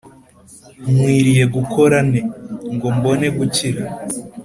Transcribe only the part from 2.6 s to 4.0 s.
ngo mbone gukira?